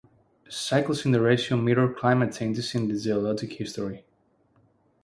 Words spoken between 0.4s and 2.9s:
Cycles in the ratio mirror climate changes in